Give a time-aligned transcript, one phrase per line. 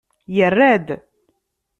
[0.35, 0.87] Yerra-d.